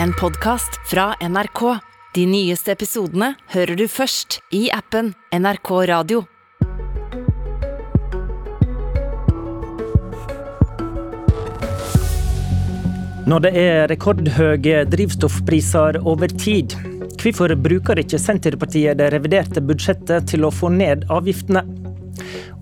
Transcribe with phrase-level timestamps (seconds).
[0.00, 1.78] en podkast fra NRK.
[2.14, 6.22] De nyeste episodene hører du først i appen NRK Radio.
[13.22, 16.74] Når det er rekordhøye drivstoffpriser over tid,
[17.22, 21.64] hvorfor bruker ikke Senterpartiet det reviderte budsjettet til å få ned avgiftene?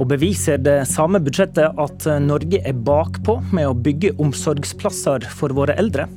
[0.01, 5.77] Og beviser det samme budsjettet at Norge er bakpå med å bygge omsorgsplasser for våre
[5.81, 6.09] eldre?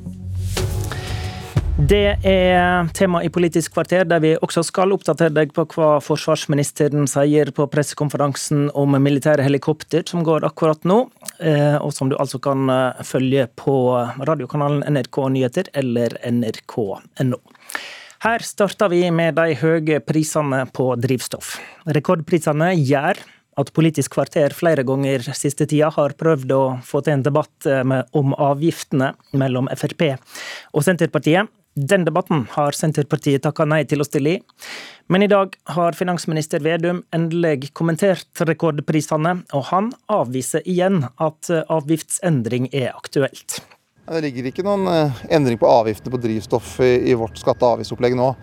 [1.74, 7.08] Det er tema i Politisk kvarter, der vi også skal oppdatere deg på hva forsvarsministeren
[7.10, 11.00] sier på pressekonferansen om militære helikopter som går akkurat nå,
[11.42, 13.74] eh, og som du altså kan eh, følge på
[14.22, 17.42] radiokanalen NRK Nyheter eller nrk.no.
[18.24, 21.56] Her starter vi med de høye prisene på drivstoff.
[21.90, 23.18] Rekordprisene gjør
[23.58, 27.98] at Politisk kvarter flere ganger siste tida har prøvd å få til en debatt eh,
[28.14, 31.50] om avgiftene mellom Frp og Senterpartiet.
[31.74, 34.42] Den debatten har Senterpartiet takka nei til å stille i.
[35.10, 42.70] Men i dag har finansminister Vedum endelig kommentert rekordprisene, og han avviser igjen at avgiftsendring
[42.72, 43.64] er aktuelt.
[44.06, 48.18] Det ligger ikke noen eh, endring på avgiftene på drivstoff i vårt skatte- og avgiftsopplegg
[48.20, 48.34] nå.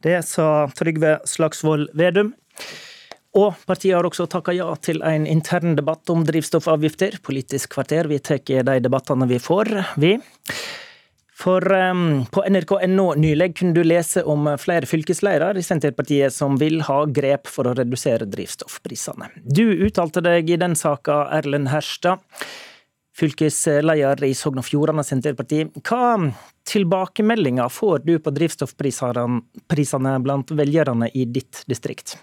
[0.00, 2.32] Det sa Trygve Slagsvold Vedum.
[3.36, 7.20] Og partiet har også takka ja til en intern debatt om drivstoffavgifter.
[7.22, 9.70] Politisk kvarter, vi tar de debattene vi får,
[10.02, 10.16] vi.
[11.40, 16.82] For um, på nrk.no nylig kunne du lese om flere fylkesledere i Senterpartiet som vil
[16.84, 19.30] ha grep for å redusere drivstoffprisene.
[19.40, 22.20] Du uttalte deg i den saka, Erlend Herstad,
[23.16, 25.64] fylkesleder i Sogn og Fjordane Senterparti.
[25.80, 26.28] Hva
[26.68, 32.18] tilbakemeldinger får du på drivstoffprisene blant velgerne i ditt distrikt?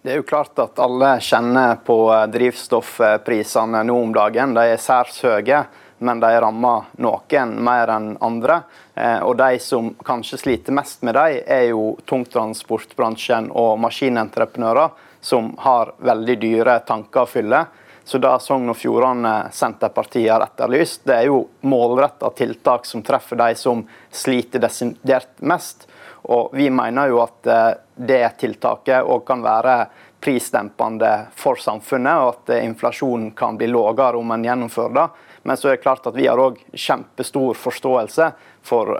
[0.00, 4.56] Det er jo klart at alle kjenner på drivstoffprisene nå om dagen.
[4.56, 5.64] De er særs høye
[6.00, 8.62] men de rammer noen mer enn andre.
[8.94, 15.52] Eh, og de som kanskje sliter mest med dem, er jo tungtransportbransjen og maskinentreprenører, som
[15.60, 17.64] har veldig dyre tanker å fylle.
[18.04, 23.38] Så det Sogn og Fjordane Senterpartiet har etterlyst, det er jo målretta tiltak som treffer
[23.38, 25.84] de som sliter desidert mest.
[26.32, 29.82] Og vi mener jo at eh, det tiltaket òg kan være
[30.20, 35.06] prisdempende for samfunnet, og at inflasjonen kan bli lavere om en gjennomfører det.
[35.42, 38.32] Men så er det klart at vi har òg kjempestor forståelse
[38.66, 38.96] for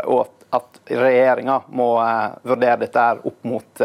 [0.51, 3.83] at regjeringa må eh, vurdere dette opp mot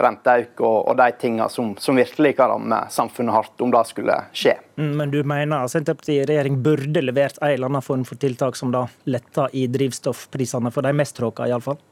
[0.00, 4.54] renteøkning og, de tingene som, som, virkelig kan ramme samfunnet hardt, om det skulle skje.
[4.80, 8.56] Mm, men du mener Senterpartiet i regjering burde levert en eller annen form for tiltak
[8.56, 11.82] som da letter i drivstoffprisene for de mest råka, iallfall?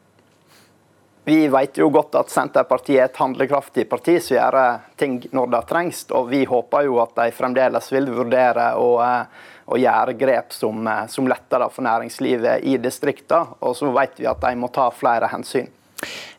[1.28, 4.56] Vi vet jo godt at Senterpartiet er et handlekraftig parti som gjør
[4.96, 5.98] ting når det trengs.
[6.16, 8.86] Og vi håper jo at de fremdeles vil vurdere å
[9.68, 13.56] å gjøre grep som, eh, som letter for næringslivet i distriktene.
[13.60, 15.68] Og så vet vi at de må ta flere hensyn.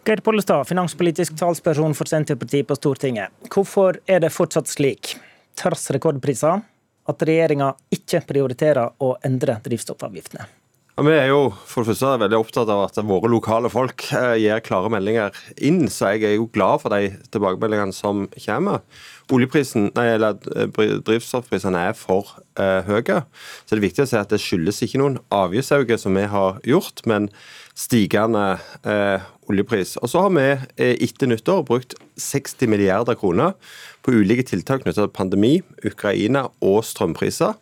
[0.08, 3.30] Geir Pollestad, finanspolitisk talsperson for Senterpartiet på Stortinget.
[3.52, 5.18] Hvorfor er det fortsatt slik,
[5.60, 6.64] trass rekordpriser,
[7.10, 10.48] at regjeringa ikke prioriterer å endre drivstoffavgiftene?
[11.00, 14.34] Ja, vi er jo for det første veldig opptatt av at våre lokale folk eh,
[14.44, 18.82] gir klare meldinger inn, så jeg er jo glad for de tilbakemeldingene som kommer
[19.32, 20.68] oljeprisen, nei, eller eh,
[21.08, 23.22] drivstoffprisene er for eh, høye.
[23.64, 26.60] Så det er viktig å si at det skyldes ikke noen avgiftsøkning som vi har
[26.68, 27.30] gjort, men
[27.80, 28.44] stigende
[28.84, 29.96] eh, oljepris.
[30.04, 33.56] Og så har vi uh, etter nyttår brukt 60 milliarder kroner
[34.04, 35.54] på ulike tiltak knyttet til pandemi,
[35.88, 37.56] Ukraina og strømpriser.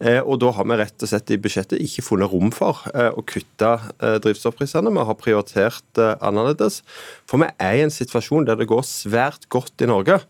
[0.00, 3.72] Og Da har vi rett og slett i budsjettet ikke funnet rom for å kutte
[4.24, 4.88] drivstoffprisene.
[4.96, 6.80] Vi har prioritert annerledes.
[7.28, 10.22] For vi er i en situasjon der det går svært godt i Norge.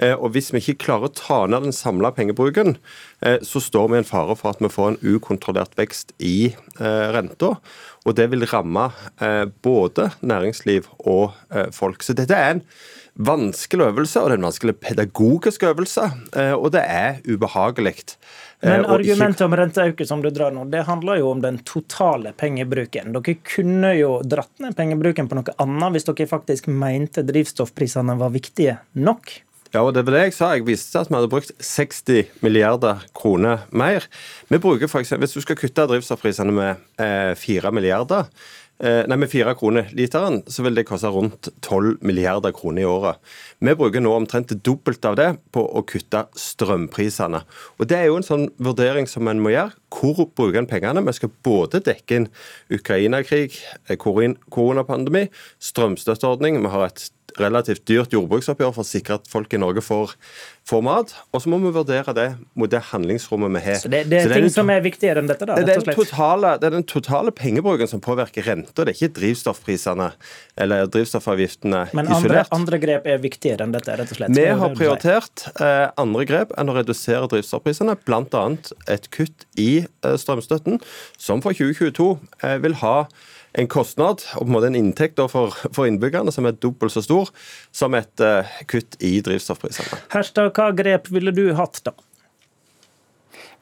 [0.00, 2.76] Eh, og Hvis vi ikke klarer å ta ned den samla pengebruken,
[3.20, 6.54] eh, så står vi i en fare for at vi får en ukontrollert vekst i
[6.80, 7.56] eh, renta.
[8.02, 8.88] Og det vil ramme
[9.62, 11.36] både næringsliv og
[11.70, 12.02] folk.
[12.02, 12.62] Så dette er en
[13.14, 16.08] vanskelig øvelse, og det er en vanskelig pedagogisk øvelse.
[16.56, 18.16] Og det er ubehagelig.
[18.66, 23.14] Men argumentet om renteøkning som du drar nå, det handler jo om den totale pengebruken.
[23.14, 28.34] Dere kunne jo dratt ned pengebruken på noe annet hvis dere faktisk mente drivstoffprisene var
[28.34, 29.36] viktige nok?
[29.72, 30.50] Ja, og det var det jeg sa.
[30.52, 34.04] Jeg viste at vi hadde brukt 60 milliarder kroner mer.
[34.52, 38.28] Vi bruker for eksempel, Hvis du skal kutte drivstoffprisene med eh, 4 milliarder,
[38.84, 42.84] eh, nei, med 4 kroner literen, så vil det koste rundt 12 milliarder kroner i
[42.84, 43.16] året.
[43.64, 47.40] Vi bruker nå omtrent det dobbelte av det på å kutte strømprisene.
[47.80, 49.72] Og Det er jo en sånn vurdering som en må gjøre.
[49.88, 51.06] Hvor bruker en pengene?
[51.08, 52.28] Vi skal både dekke inn
[52.68, 53.56] Ukraina-krig,
[53.88, 55.30] eh, koronapandemi,
[55.64, 56.60] strømstøtteordning.
[56.60, 57.08] Vi har et
[57.40, 60.14] relativt dyrt jordbruksoppgjør for å sikre at folk i Norge får,
[60.68, 61.14] får mat.
[61.32, 62.26] Og så må vi vurdere det
[62.58, 63.78] mot det handlingsrommet vi har.
[63.82, 65.56] Så det, det er så ting det er som er viktigere enn dette, da?
[65.58, 69.16] Det er, den totale, det er den totale pengebruken som påvirker renta, det er ikke
[69.20, 70.10] drivstoffprisene
[70.62, 72.50] eller drivstoffavgiftene Men isolert.
[72.52, 74.36] Men andre, grep er viktigere enn dette, rett og slett?
[74.36, 78.46] Vi har prioritert eh, andre grep enn å redusere drivstoffprisene, bl.a.
[78.92, 80.80] et kutt i eh, strømstøtten,
[81.20, 82.10] som for 2022
[82.42, 82.96] eh, vil ha
[83.58, 87.02] en kostnad og på en måte en inntekt for, for innbyggerne som er dobbelt så
[87.04, 87.32] stor
[87.74, 90.00] som et uh, kutt i drivstoffprisene.
[90.14, 91.94] Herstad, hva grep ville du hatt da?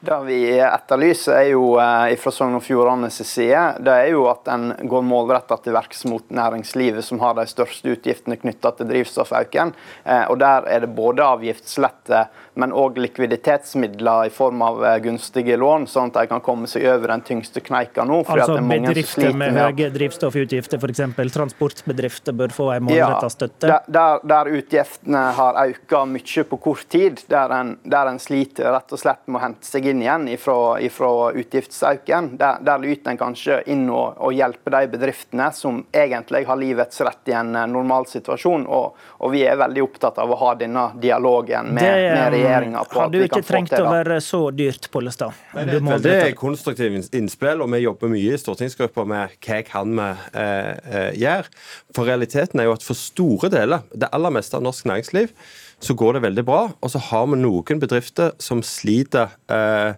[0.01, 4.47] Det vi etterlyser er jo eh, fra Sogn og Fjordanes side, det er jo at
[4.49, 9.75] en går målretta til verks mot næringslivet, som har de største utgiftene knytta til drivstoffauken.
[10.01, 12.23] Eh, og Der er det både avgiftslette,
[12.57, 16.87] men òg likviditetsmidler i form av eh, gunstige lån, sånn at de kan komme seg
[16.89, 18.23] over den tyngste kneika nå.
[18.25, 21.31] Altså bedrifter med høye drivstoffutgifter, f.eks.
[21.37, 23.69] transportbedrifter bør få en målretta støtte?
[23.69, 28.73] Ja, der, der, utgiftene har økt mye på kort tid, der en, der en sliter
[28.73, 32.35] rett og slett med å hente seg inn inn igjen fra utgiftsøkningen.
[32.39, 37.01] Der, der lyter en kanskje inn og, og hjelper de bedriftene som egentlig har livets
[37.05, 38.65] rett i en eh, normal situasjon.
[38.67, 42.85] Og, og vi er veldig opptatt av å ha denne dialogen med, det, med regjeringa.
[42.91, 45.37] Har du ikke trengt å være så dyrt, Pollestad?
[45.53, 50.09] Det er konstruktivt innspill, og vi jobber mye i stortingsgruppa med hva kan vi
[50.41, 51.51] eh, eh, gjøre.
[51.95, 55.33] For realiteten er jo at for store deler, det aller meste av norsk næringsliv,
[55.81, 56.65] så går det veldig bra.
[56.81, 59.97] Og så har vi noen bedrifter som sliter eh,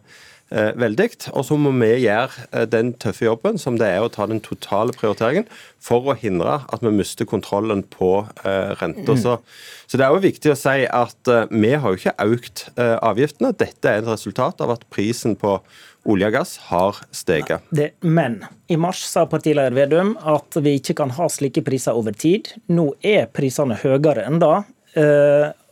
[0.54, 1.10] eh, veldig.
[1.34, 4.42] Og så må vi gjøre eh, den tøffe jobben som det er å ta den
[4.44, 5.48] totale prioriteringen
[5.84, 8.12] for å hindre at vi mister kontrollen på
[8.46, 9.18] eh, renta.
[9.20, 9.40] Så,
[9.88, 12.98] så, det er jo viktig å si at eh, vi har jo ikke økt eh,
[13.00, 13.56] avgiftene.
[13.60, 15.58] Dette er et resultat av at prisen på
[16.04, 17.64] olje og gass har steget.
[17.72, 22.16] Det, men i mars sa partileder Vedum at vi ikke kan ha slike priser over
[22.16, 22.52] tid.
[22.72, 24.56] Nå er prisene høyere enn da.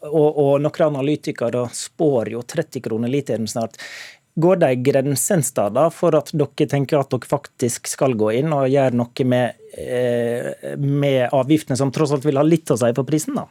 [0.08, 3.78] Og, og noen analytikere spår jo 30 kroner literen snart.
[4.42, 5.44] Går det grensen
[5.76, 9.60] da for at dere tenker at dere faktisk skal gå inn og gjøre noe med,
[9.76, 13.36] eh, med avgiftene, som tross alt vil ha litt å si på prisen?
[13.36, 13.46] da?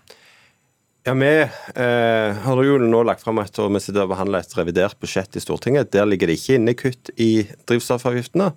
[1.05, 4.99] Ja, Vi eh, har jo nå lagt fram et, og vi sitter og et revidert
[5.00, 5.93] budsjett i Stortinget.
[5.93, 8.50] Der ligger det ikke inne kutt i drivstoffavgiftene.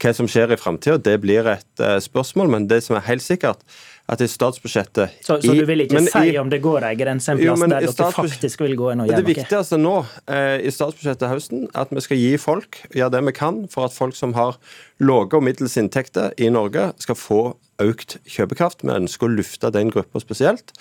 [0.00, 2.52] Hva som skjer i framtida, blir et eh, spørsmål.
[2.56, 3.64] Men det som er helt sikkert,
[4.10, 7.30] at i statsbudsjettet Så, så du vil ikke si i, om det går ei grense
[7.30, 9.26] en plass der dere faktisk vil gå inn og gjøre noe?
[9.26, 13.36] Det viktigste nå eh, i statsbudsjettet høsten at vi skal gi folk, gjøre det vi
[13.36, 14.58] kan for at folk som har
[15.00, 17.42] lave og middels inntekter i Norge, skal få
[17.80, 18.82] økt kjøpekraft.
[18.84, 20.74] Vi ønsker å lufte den gruppa spesielt.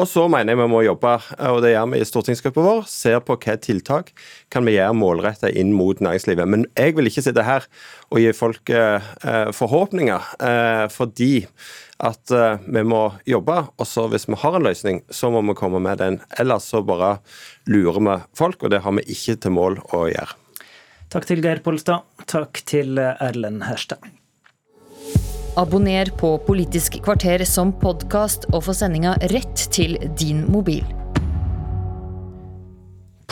[0.00, 1.16] Og så mener jeg vi må jobbe,
[1.50, 4.14] og det gjør vi i stortingsgruppa vår, ser på hvilke tiltak
[4.52, 6.48] kan vi gjøre målretta inn mot næringslivet.
[6.48, 7.68] Men jeg vil ikke sitte her
[8.08, 11.46] og gi folk eh, forhåpninger, eh, fordi
[11.96, 13.54] at uh, vi må jobbe.
[13.80, 16.18] Og så hvis vi har en løsning, så må vi komme med den.
[16.36, 17.14] Ellers så bare
[17.64, 20.36] lurer vi folk, og det har vi ikke til mål å gjøre.
[21.08, 22.04] Takk til Geir Polstad.
[22.28, 24.04] Takk til Erlend Herstad.
[25.56, 30.84] Abonner på Politisk kvarter som podkast, og få sendinga rett til din mobil.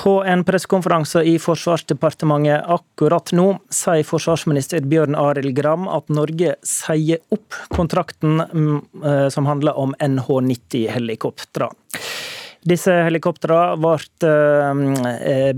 [0.05, 7.23] På en pressekonferanse i Forsvarsdepartementet akkurat nå sier forsvarsminister Bjørn Arild Gram at Norge sier
[7.33, 11.73] opp kontrakten mm, eh, som handler om NH90-helikoptrene.
[12.65, 14.31] Disse helikoptrene ble
[15.21, 15.51] eh,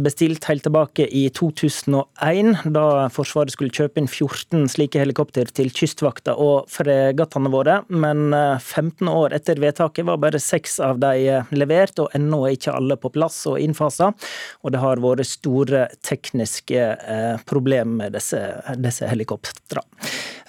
[0.00, 6.32] bestilt helt tilbake i 2001, da Forsvaret skulle kjøpe inn 14 slike helikopter til Kystvakta
[6.40, 7.82] og fregattene våre.
[7.92, 12.46] Men 15 eh, år etter vedtaket var bare seks av de eh, levert, og ennå
[12.46, 14.14] er ikke alle på plass og innfasa.
[14.64, 16.88] Og det har vært store tekniske
[17.48, 18.40] problemer med disse,
[18.80, 19.84] disse helikoptrene.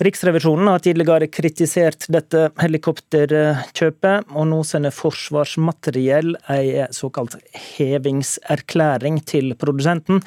[0.05, 7.37] Riksrevisjonen har tidligere kritisert dette helikopterkjøpet, og nå sender Forsvarsmateriell ei såkalt
[7.77, 10.21] hevingserklæring til produsenten.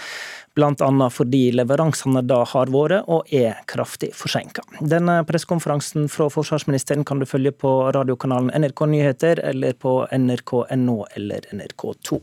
[0.54, 1.08] Bl.a.
[1.14, 4.64] fordi leveransene da har vært og er kraftig forsinka.
[4.80, 11.46] Denne pressekonferansen fra forsvarsministeren kan du følge på radiokanalen NRK Nyheter eller på nrk.no eller
[11.54, 12.20] NRK2.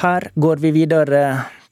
[0.00, 1.24] Her går vi videre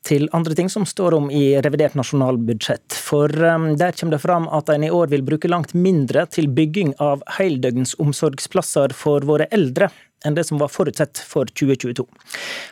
[0.08, 2.96] til andre ting som står om i revidert nasjonalbudsjett.
[2.96, 6.48] For um, der kommer det fram at en i år vil bruke langt mindre til
[6.48, 9.90] bygging av heldøgns omsorgsplasser for våre eldre
[10.26, 12.02] enn det som var forutsett for 2022.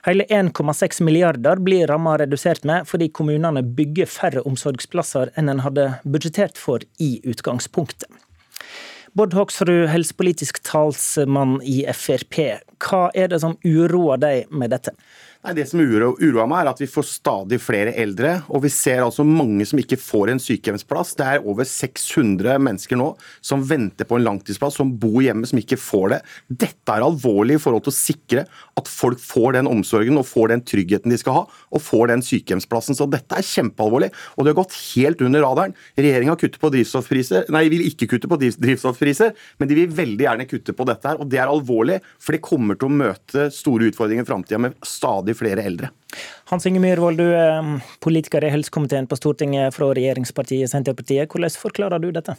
[0.07, 5.93] Hele 1,6 milliarder blir ramma redusert med, fordi kommunene bygger færre omsorgsplasser enn en hadde
[6.03, 8.11] budsjettert for i utgangspunktet.
[9.17, 12.37] Bård Hoksrud, helsepolitisk talsmann i Frp.
[12.85, 14.93] Hva er det som uroer deg med dette?
[15.47, 18.71] Nei, Det som uro, uroer meg, er at vi får stadig flere eldre, og vi
[18.73, 21.13] ser altså mange som ikke får en sykehjemsplass.
[21.15, 25.61] Det er over 600 mennesker nå som venter på en langtidsplass, som bor hjemme, som
[25.61, 26.19] ikke får det.
[26.65, 30.51] Dette er alvorlig i forhold til å sikre at folk får den omsorgen og får
[30.51, 32.99] den tryggheten de skal ha, og får den sykehjemsplassen.
[32.99, 35.79] Så dette er kjempealvorlig, og det har gått helt under radaren.
[35.95, 39.31] Regjeringa kutter på drivstoffpriser, nei, vil ikke kutte på drivstoffpriser,
[39.63, 42.43] men de vil veldig gjerne kutte på dette her, og det er alvorlig, for det
[42.51, 45.93] kommer til å møte store utfordringer i framtida med stadig flere eldre.
[46.47, 51.27] Hans Inge Myhrvold, du er politiker i helsekomiteen på Stortinget fra regjeringspartiet Senterpartiet.
[51.33, 52.37] Hvordan forklarer du dette?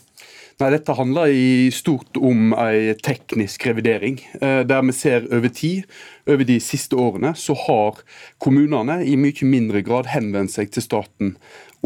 [0.61, 4.21] Nei, Dette handler i stort om en teknisk revidering.
[4.39, 5.83] Eh, der vi ser over tid,
[6.27, 7.99] over de siste årene, så har
[8.39, 11.35] kommunene i mye mindre grad henvendt seg til staten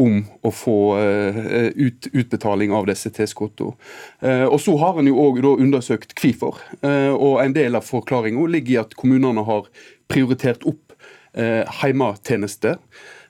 [0.00, 3.74] om å få eh, ut, utbetaling av disse tilskuddene.
[4.22, 6.62] Eh, og så har en jo òg undersøkt hvorfor.
[7.18, 9.68] Og en del av forklaringa ligger i at kommunene har
[10.06, 10.91] prioritert opp
[11.32, 11.64] Eh.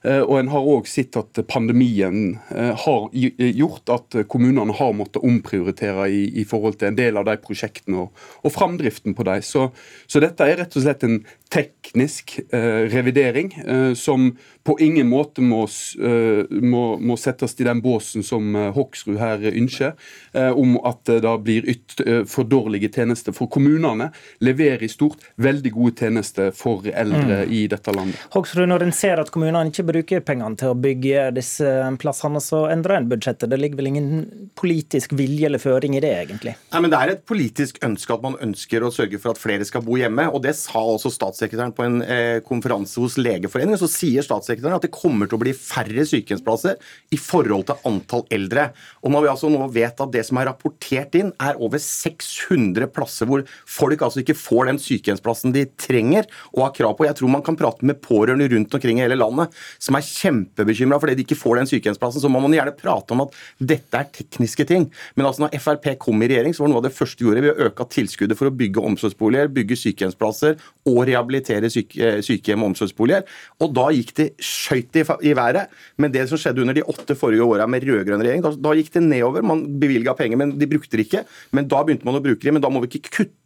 [0.03, 5.23] Eh, og en har òg sett at pandemien eh, har gjort at kommunene har måttet
[5.23, 9.45] omprioritere i, i, forhold til en del av de prosjektene og, og framdriften på dem.
[9.47, 9.69] Så,
[10.11, 11.21] så, dette er rett og slett en
[11.55, 14.33] teknisk eh, revidering eh, som
[14.65, 19.95] på ingen måte må, eh, må, må, settes i den båsen som Hoksrud her ønsker,
[20.33, 21.99] om at det da blir ytt
[22.31, 23.35] for dårlige tjenester.
[23.37, 24.09] For kommunene
[24.45, 27.53] leverer i stort veldig gode tjenester for eldre mm.
[27.53, 28.21] i dette landet.
[28.35, 31.69] Hoksrud, når en ser at kommunene ikke bruker pengene til å bygge disse
[32.03, 33.51] plassene, så endrer en budsjettet.
[33.51, 34.11] Det ligger vel ingen
[34.59, 36.57] politisk vilje eller føring i det, egentlig?
[36.73, 39.67] Nei, men Det er et politisk ønske at man ønsker å sørge for at flere
[39.69, 40.29] skal bo hjemme.
[40.31, 43.81] og Det sa også statssekretæren på en eh, konferanse hos Legeforeningen.
[43.81, 46.77] Så sier statssekretæren at det kommer til å bli færre sykehjemsplasser
[47.15, 48.71] i forhold til antall eldre.
[49.03, 52.91] Og Når vi altså nå vet at det som er rapportert inn, er over 600
[52.93, 57.07] plasser hvor folk altså ikke får den sykehjemsplassen de trenger og har krav på.
[57.09, 61.01] Jeg tror man kan prate med pårørende rundt omkring i hele landet som er kjempebekymra
[61.03, 62.23] fordi de ikke får den sykehjemsplassen.
[62.23, 64.89] Så må man gjerne prate om at dette er tekniske ting.
[65.17, 67.45] Men altså når Frp kom i regjering, så var noe av det første vi gjorde
[67.45, 70.59] ved å øke tilskuddet for å bygge omsorgsboliger, bygge sykehjemsplasser
[70.91, 73.27] og rehabilitere syke, sykehjem og omsorgsboliger.
[73.63, 75.73] Og da gikk det skøyt i, i været.
[75.97, 78.93] Men det som skjedde under de åtte forrige åra med rød-grønn regjering, da, da, gikk
[78.97, 79.45] det nedover.
[79.47, 81.25] Man bevilga penger, men de brukte det ikke.
[81.57, 82.59] Men da begynte man å bruke dem.
[82.59, 83.42] Men da må vi ikke kutte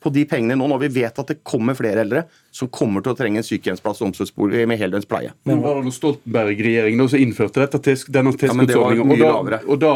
[0.00, 2.24] på de pengene nå når vi vet at det kommer flere eldre
[2.54, 5.30] som kommer til å trenge en sykehjemsplass og omsorgsbolig med heldøgns pleie.
[5.46, 9.92] Men var det Stoltenberg-regjeringen som innførte dette denne tilskuddsordningen, ja, og, da, og da,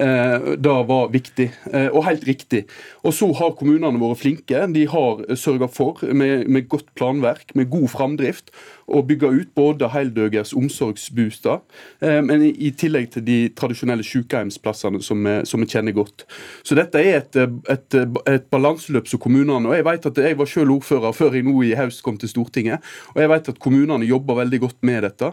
[0.00, 2.64] eh, da, var viktig, eh, og helt riktig.
[3.04, 4.64] Og så har kommunene vært flinke.
[4.72, 8.52] De har sørga for, med, med, godt planverk, med god framdrift,
[8.88, 11.60] å bygge ut både heldøgers omsorgsbostad,
[12.00, 16.24] eh, men i, i, tillegg til de tradisjonelle sykehjemsplassene som, som vi kjenner godt.
[16.64, 17.36] Så dette er et,
[17.68, 18.00] et,
[18.32, 21.54] et balanseløp som kommunene og Jeg vet at jeg var selv ordfører før jeg nå
[21.66, 22.84] i høst kom til Stortinget.
[23.14, 25.32] Og jeg vet at kommunene jobber veldig godt med dette.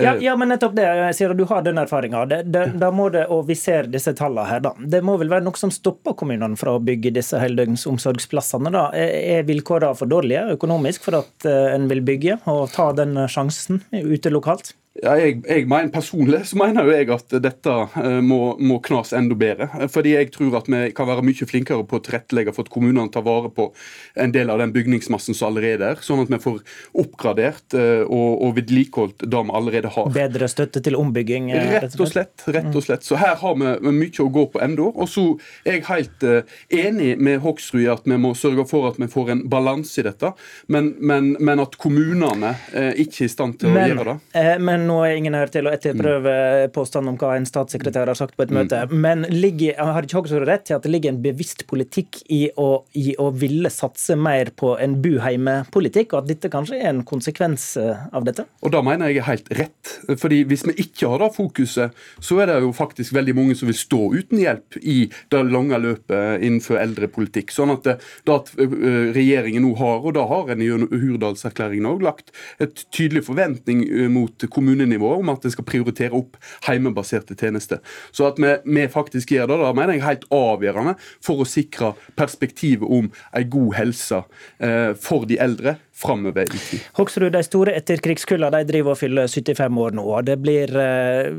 [0.00, 2.24] Ja, ja men nettopp det, sier du har den erfaringa.
[2.46, 4.74] Da må det, og vi ser disse tallene her, da.
[4.78, 8.72] Det må vel være noe som stopper kommunene fra å bygge disse heldøgns omsorgsplassene?
[8.74, 8.88] da.
[8.96, 13.82] Er vilkårene for dårlige økonomisk for at eh, en vil bygge og ta den sjansen
[13.92, 14.74] ute lokalt?
[15.02, 19.12] Ja, jeg, jeg mener Personlig så mener jo jeg at dette uh, må, må, knas
[19.16, 19.68] enda bedre.
[19.92, 23.12] Fordi jeg tror at vi kan være mye flinkere på å tilrettelegge for at kommunene
[23.12, 23.68] tar vare på
[24.16, 26.60] en del av den bygningsmassen som allerede er, sånn at vi får
[27.02, 30.10] oppgradert uh, og, og vedlikeholdt det vi allerede har.
[30.14, 31.50] Bedre støtte til ombygging?
[31.52, 32.46] Uh, rett og slett.
[32.56, 33.04] rett og slett.
[33.06, 34.88] Så her har vi mye å gå på ennå.
[34.96, 35.26] Og så
[35.66, 36.26] er jeg helt
[36.72, 40.06] enig med Hoksrud i at vi må sørge for at vi får en balanse i
[40.06, 40.32] dette,
[40.72, 44.44] men, men, men at kommunene ikke er i stand til men, å gjøre det.
[44.64, 46.34] men nå er ingen her til å etterprøve
[46.74, 48.58] påstanden om hva en statssekretær har sagt på et mm.
[48.58, 48.82] møte.
[48.92, 52.68] Men ligger, har ikke Hoksrud rett til at det ligger en bevisst politikk i å,
[52.98, 57.68] i å ville satse mer på en buheimepolitikk, og at dette kanskje er en konsekvens
[57.80, 58.46] eh, av dette?
[58.64, 59.94] Og Da mener jeg er helt rett.
[60.20, 63.70] Fordi Hvis vi ikke har det fokuset, så er det jo faktisk veldig mange som
[63.70, 64.98] vil stå uten hjelp i
[65.32, 67.52] det lange løpet innenfor eldrepolitikk.
[67.54, 71.88] Sånn at det, det at eh, regjeringen nå har, og da har en i Hurdalserklæringen
[71.88, 76.36] òg lagt et tydelig forventning eh, mot kommunene kommunenivå om at en skal prioritere opp
[76.66, 77.80] heimebaserte tjenester.
[78.12, 81.48] Så at vi, vi faktisk gjør det, da mener jeg er helt avgjørende for å
[81.48, 84.22] sikre perspektivet om en god helse
[84.60, 86.86] eh, for de eldre framover i tid.
[86.98, 90.06] Hoksrud, de store etterkrigskulla de driver og fyller 75 år nå.
[90.06, 91.30] og Det blir eh,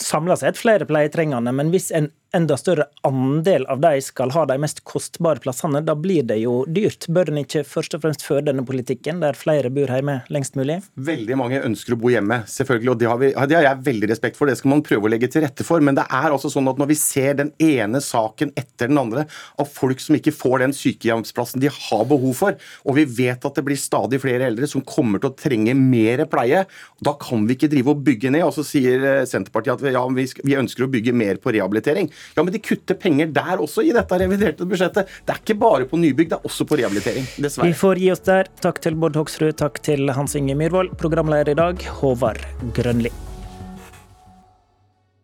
[0.00, 4.56] samla sett flere pleietrengende, men hvis en enda større andel av de skal ha de
[4.60, 7.06] mest kostbare plassene, da blir det jo dyrt.
[7.12, 10.80] Bør en ikke først og fremst føre denne politikken, der flere bor hjemme lengst mulig?
[11.08, 14.10] Veldig mange ønsker å bo hjemme, selvfølgelig, og det har, vi, det har jeg veldig
[14.12, 14.50] respekt for.
[14.50, 15.84] Det skal man prøve å legge til rette for.
[15.84, 19.26] Men det er altså sånn at når vi ser den ene saken etter den andre
[19.56, 23.58] av folk som ikke får den sykehjemsplassen de har behov for, og vi vet at
[23.58, 26.64] det blir stadig flere eldre som kommer til å trenge mer pleie,
[27.04, 28.46] da kan vi ikke drive og bygge ned.
[28.46, 32.10] Og så sier eh, Senterpartiet at ja, vi ønsker å bygge mer på rehabilitering.
[32.36, 35.12] Ja, men de kutter penger der også i dette reviderte budsjettet.
[35.26, 37.28] Det er ikke bare på nybygg, det er også på rehabilitering.
[37.36, 37.70] Dessverre.
[37.70, 38.52] Vi får gi oss der.
[38.64, 40.96] Takk til Bård Hoksrud, takk til Hans Inge Myhrvold.
[41.00, 42.44] Programleder i dag, Håvard
[42.76, 43.12] Grønli.